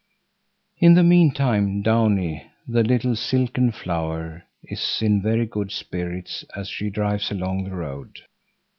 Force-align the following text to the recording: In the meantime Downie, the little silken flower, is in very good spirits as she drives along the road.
In 0.77 0.95
the 0.95 1.03
meantime 1.03 1.83
Downie, 1.83 2.47
the 2.67 2.81
little 2.81 3.15
silken 3.15 3.71
flower, 3.71 4.45
is 4.63 4.97
in 4.99 5.21
very 5.21 5.45
good 5.45 5.71
spirits 5.71 6.43
as 6.55 6.69
she 6.69 6.89
drives 6.89 7.29
along 7.29 7.65
the 7.65 7.75
road. 7.75 8.17